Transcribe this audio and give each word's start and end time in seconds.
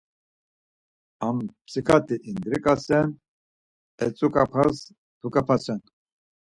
Amtsikati 1.27 2.15
indriǩasen, 2.29 3.07
etzuǩap̌as 4.03 4.77
duǩap̌asen. 5.19 5.79